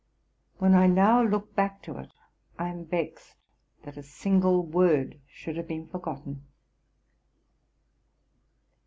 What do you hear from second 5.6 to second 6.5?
been forgotten.